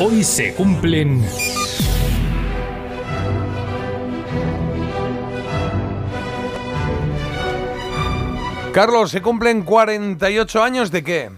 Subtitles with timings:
[0.00, 1.24] Hoy se cumplen...
[8.72, 11.30] Carlos, ¿se cumplen 48 años de qué?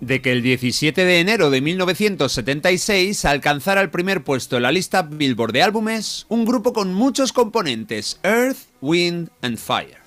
[0.00, 5.02] de que el 17 de enero de 1976 alcanzara el primer puesto en la lista
[5.02, 9.98] Billboard de álbumes un grupo con muchos componentes, Earth, Wind and Fire.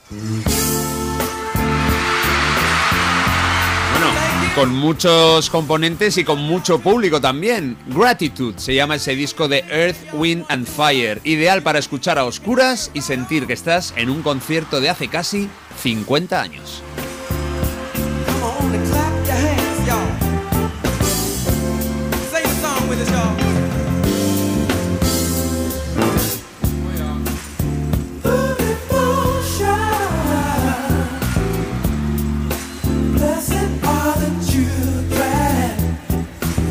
[4.56, 7.76] Con muchos componentes y con mucho público también.
[7.88, 12.92] Gratitude se llama ese disco de Earth, Wind and Fire, ideal para escuchar a oscuras
[12.94, 15.50] y sentir que estás en un concierto de hace casi
[15.82, 16.84] 50 años.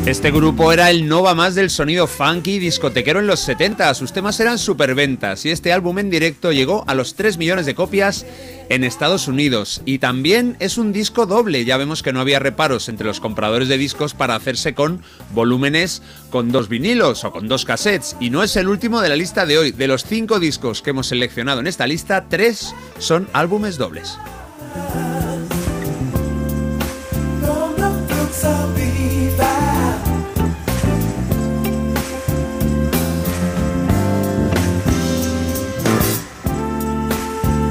[0.05, 3.93] Este grupo era el Nova más del sonido funky discotequero en los 70.
[3.93, 7.73] Sus temas eran superventas y este álbum en directo llegó a los 3 millones de
[7.73, 8.25] copias
[8.67, 9.81] en Estados Unidos.
[9.85, 11.63] Y también es un disco doble.
[11.63, 15.01] Ya vemos que no había reparos entre los compradores de discos para hacerse con
[15.33, 16.01] volúmenes
[16.31, 18.17] con dos vinilos o con dos cassettes.
[18.19, 19.71] Y no es el último de la lista de hoy.
[19.71, 24.17] De los 5 discos que hemos seleccionado en esta lista, 3 son álbumes dobles.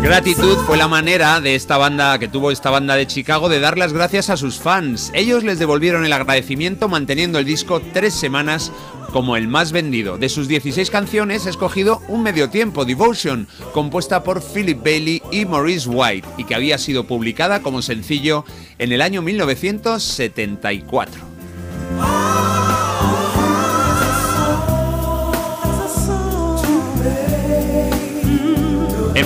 [0.02, 3.78] Gratitud fue la manera de esta banda que tuvo esta banda de Chicago de dar
[3.78, 5.12] las gracias a sus fans.
[5.14, 8.72] Ellos les devolvieron el agradecimiento manteniendo el disco tres semanas
[9.12, 10.18] como el más vendido.
[10.18, 15.46] De sus 16 canciones he escogido un medio tiempo, Devotion, compuesta por Philip Bailey y
[15.46, 18.44] Maurice White, y que había sido publicada como sencillo
[18.78, 21.31] en el año 1974.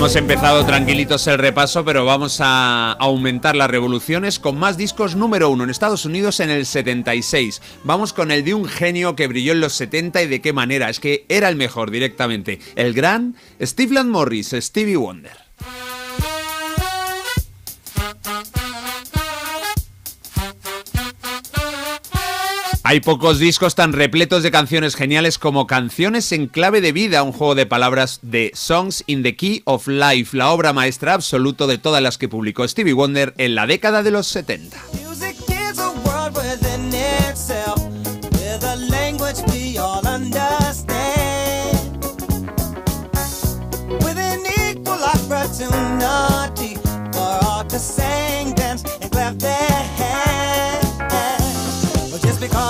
[0.07, 5.51] Hemos empezado tranquilitos el repaso, pero vamos a aumentar las revoluciones con más discos número
[5.51, 7.61] uno en Estados Unidos en el 76.
[7.83, 10.91] Vamos con el de un genio que brilló en los 70 y de qué manera.
[10.91, 12.61] Es que era el mejor directamente.
[12.77, 15.46] El gran Steve Morris, Stevie Wonder.
[22.89, 27.33] Hay pocos discos tan repletos de canciones geniales como Canciones en clave de vida, un
[27.33, 31.79] juego de palabras de Songs in the Key of Life, la obra maestra absoluto de
[31.79, 35.06] todas las que publicó Stevie Wonder en la década de los 70.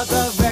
[0.05, 0.46] father.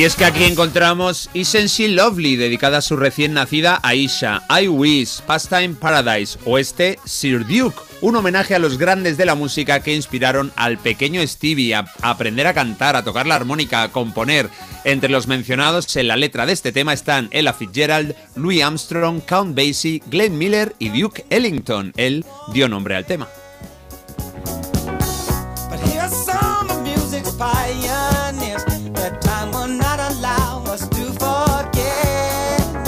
[0.00, 5.20] Y es que aquí encontramos She Lovely, dedicada a su recién nacida Aisha, I Wish,
[5.26, 9.94] Pastime Paradise o este Sir Duke, un homenaje a los grandes de la música que
[9.94, 14.48] inspiraron al pequeño Stevie a aprender a cantar, a tocar la armónica, a componer.
[14.84, 19.54] Entre los mencionados en la letra de este tema están Ella Fitzgerald, Louis Armstrong, Count
[19.54, 21.92] Basie, Glenn Miller y Duke Ellington.
[21.98, 22.24] Él
[22.54, 23.28] dio nombre al tema.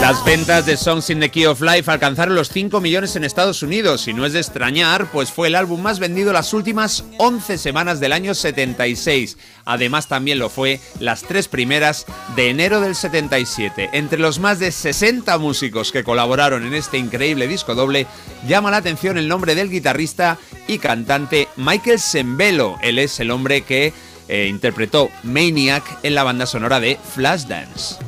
[0.02, 3.62] Las ventas de Songs in the Key of Life alcanzaron los 5 millones en Estados
[3.62, 7.56] Unidos y no es de extrañar, pues fue el álbum más vendido las últimas 11
[7.56, 9.38] semanas del año 76.
[9.64, 12.04] Además también lo fue las tres primeras
[12.34, 13.91] de enero del 77.
[13.92, 18.09] Entre los más de 60 músicos que colaboraron en este increíble disco doble,
[18.48, 20.36] llama la atención el nombre del guitarrista
[20.66, 22.74] y cantante Michael Sembello.
[22.82, 23.92] Él es el hombre que
[24.27, 27.98] eh, interpretó Maniac en la banda sonora de Flashdance.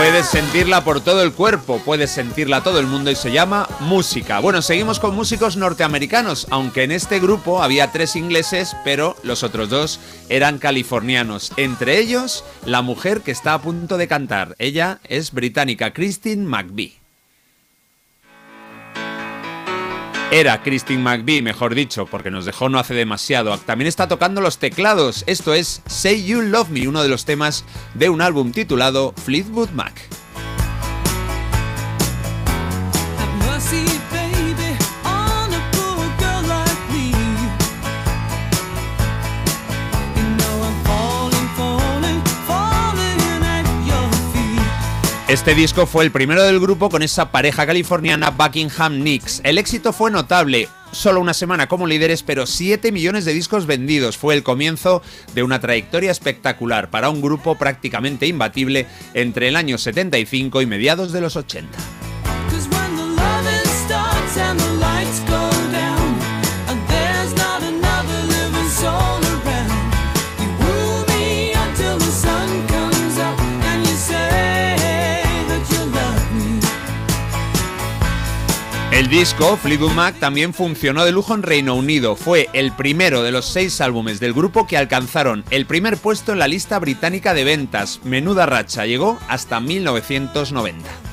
[0.00, 4.40] Puedes sentirla por todo el cuerpo, puedes sentirla todo el mundo y se llama música.
[4.40, 9.68] Bueno, seguimos con músicos norteamericanos, aunque en este grupo había tres ingleses, pero los otros
[9.68, 10.00] dos
[10.30, 11.52] eran californianos.
[11.58, 14.56] Entre ellos, la mujer que está a punto de cantar.
[14.58, 16.99] Ella es británica, Christine McVie.
[20.32, 23.58] Era Christine McVie, mejor dicho, porque nos dejó no hace demasiado.
[23.58, 25.24] También está tocando los teclados.
[25.26, 29.70] Esto es Say You Love Me, uno de los temas de un álbum titulado Fleetwood
[29.70, 30.19] Mac.
[45.30, 49.40] Este disco fue el primero del grupo con esa pareja californiana Buckingham Nicks.
[49.44, 54.18] El éxito fue notable, solo una semana como líderes, pero 7 millones de discos vendidos.
[54.18, 59.78] Fue el comienzo de una trayectoria espectacular para un grupo prácticamente imbatible entre el año
[59.78, 61.78] 75 y mediados de los 80.
[79.10, 82.14] Disco, Fleetwood Mac, también funcionó de lujo en Reino Unido.
[82.14, 86.38] Fue el primero de los seis álbumes del grupo que alcanzaron el primer puesto en
[86.38, 88.00] la lista británica de ventas.
[88.04, 91.09] Menuda racha, llegó hasta 1990.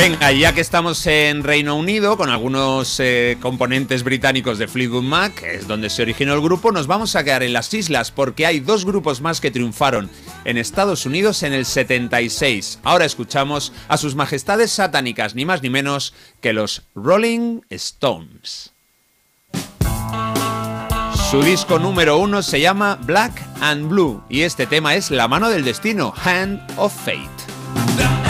[0.00, 5.34] Venga, ya que estamos en Reino Unido con algunos eh, componentes británicos de Fleetwood Mac,
[5.34, 8.46] que es donde se originó el grupo, nos vamos a quedar en las islas porque
[8.46, 10.08] hay dos grupos más que triunfaron
[10.46, 12.78] en Estados Unidos en el 76.
[12.82, 18.72] Ahora escuchamos a sus majestades satánicas, ni más ni menos que los Rolling Stones.
[21.30, 25.50] Su disco número uno se llama Black and Blue y este tema es La mano
[25.50, 28.29] del destino, Hand of Fate.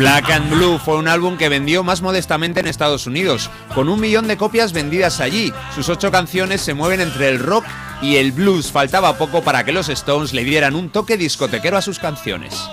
[0.00, 4.00] Black and Blue fue un álbum que vendió más modestamente en Estados Unidos, con un
[4.00, 5.52] millón de copias vendidas allí.
[5.74, 7.66] Sus ocho canciones se mueven entre el rock
[8.00, 8.72] y el blues.
[8.72, 12.70] Faltaba poco para que los Stones le dieran un toque discotequero a sus canciones.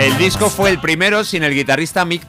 [0.00, 2.26] El disco fue el primero sin el guitarrista Mick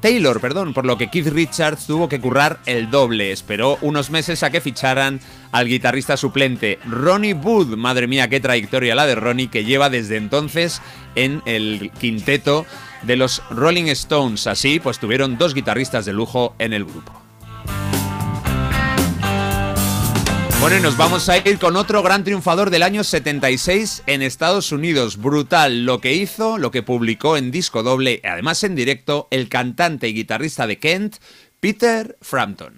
[0.00, 3.30] Taylor, perdón, por lo que Keith Richards tuvo que currar el doble.
[3.30, 5.20] Esperó unos meses a que ficharan
[5.52, 7.76] al guitarrista suplente Ronnie Wood.
[7.76, 10.80] Madre mía, qué trayectoria la de Ronnie, que lleva desde entonces
[11.14, 12.64] en el quinteto
[13.02, 14.46] de los Rolling Stones.
[14.46, 17.19] Así, pues tuvieron dos guitarristas de lujo en el grupo.
[20.60, 24.72] Bueno, y nos vamos a ir con otro gran triunfador del año 76 en Estados
[24.72, 25.16] Unidos.
[25.16, 30.08] Brutal lo que hizo, lo que publicó en disco doble, además en directo, el cantante
[30.08, 31.16] y guitarrista de Kent,
[31.60, 32.74] Peter Frampton.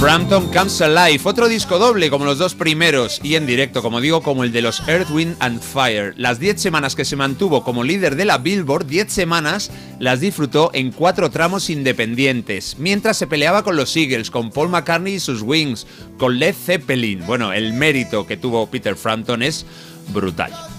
[0.00, 4.22] Frampton Comes Alive, otro disco doble como los dos primeros y en directo, como digo,
[4.22, 6.14] como el de los Earth, Wind and Fire.
[6.16, 10.70] Las 10 semanas que se mantuvo como líder de la Billboard, 10 semanas las disfrutó
[10.72, 15.42] en cuatro tramos independientes, mientras se peleaba con los Eagles, con Paul McCartney y sus
[15.42, 15.86] Wings,
[16.16, 17.26] con Led Zeppelin.
[17.26, 19.66] Bueno, el mérito que tuvo Peter Frampton es
[20.14, 20.69] brutal.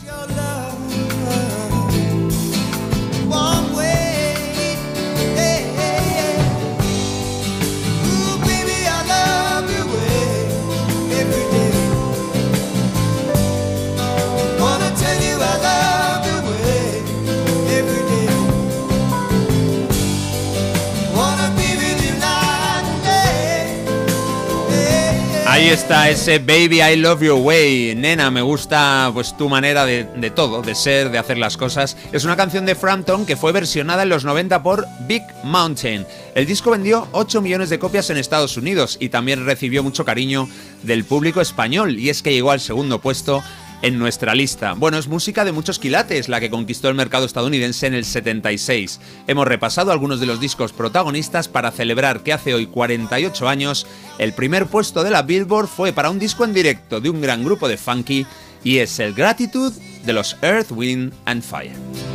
[25.62, 27.94] Ahí está ese Baby I Love Your Way.
[27.94, 31.96] Nena, me gusta pues tu manera de, de, todo, de ser, de hacer las cosas.
[32.12, 36.08] Es una canción de Frampton que fue versionada en los 90 por Big Mountain.
[36.34, 40.50] El disco vendió 8 millones de copias en Estados Unidos y también recibió mucho cariño
[40.82, 43.44] del público español y es que llegó al segundo puesto
[43.82, 44.74] en nuestra lista.
[44.74, 49.00] Bueno, es música de muchos quilates la que conquistó el mercado estadounidense en el 76.
[49.28, 54.34] Hemos repasado algunos de los discos protagonistas para celebrar que hace hoy 48 años el
[54.34, 57.68] primer puesto de la Billboard fue para un disco en directo de un gran grupo
[57.68, 58.26] de funky
[58.64, 62.11] y es el Gratitude de los Earth, Wind and Fire.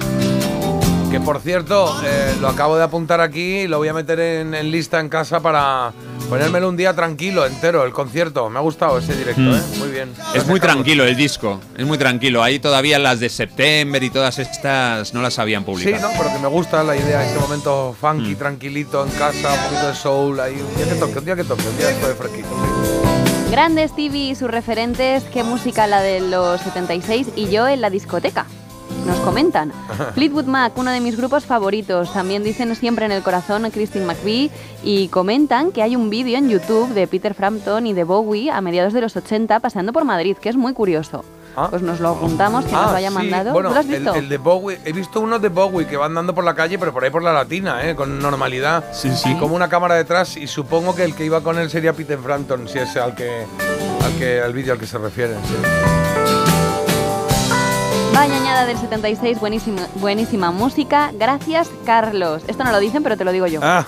[1.16, 4.54] Que por cierto, eh, lo acabo de apuntar aquí y lo voy a meter en,
[4.54, 5.90] en lista en casa para
[6.28, 8.50] ponérmelo un día tranquilo, entero, el concierto.
[8.50, 9.54] Me ha gustado ese directo, Mm.
[9.54, 9.62] ¿eh?
[9.78, 10.12] Muy bien.
[10.34, 12.42] Es muy tranquilo el disco, es muy tranquilo.
[12.42, 16.12] Ahí todavía las de September y todas estas no las habían Sí, publicado.
[16.12, 18.36] no, pero que me gusta la idea, ese momento funky, Mm.
[18.36, 21.44] tranquilito, en casa, un poquito de soul, ahí, un día que toque, un día que
[21.44, 22.48] toque, un día esto de fresquito.
[22.50, 23.50] sí.
[23.50, 27.88] Grande Stevie y sus referentes, qué música la de los 76 y yo en la
[27.88, 28.44] discoteca.
[29.06, 29.72] Nos comentan.
[30.14, 32.12] Fleetwood Mac, uno de mis grupos favoritos.
[32.12, 34.50] También dicen siempre en el corazón Christine McVie.
[34.82, 38.60] Y comentan que hay un vídeo en YouTube de Peter Frampton y de Bowie a
[38.60, 41.24] mediados de los 80 paseando por Madrid, que es muy curioso.
[41.58, 41.68] Ah.
[41.70, 43.52] Pues nos lo apuntamos, que nos lo haya sí, mandado.
[43.54, 44.14] Bueno, ¿Tú lo has el- visto?
[44.14, 46.92] El, de Bowie, he visto uno de Bowie que va andando por la calle, pero
[46.92, 47.96] por ahí por la latina, ¿eh?
[47.96, 48.84] con normalidad.
[48.92, 49.30] Sí, sí.
[49.30, 52.18] Y como una cámara detrás, y supongo que el que iba con él sería Peter
[52.18, 53.46] Frampton, si es al que
[54.04, 55.38] al que al vídeo al que se refieren.
[55.46, 56.65] sí.
[58.16, 61.10] Vaya añada del 76, buenísima, buenísima música.
[61.12, 62.42] Gracias, Carlos.
[62.46, 63.60] Esto no lo dicen, pero te lo digo yo.
[63.62, 63.84] Ah.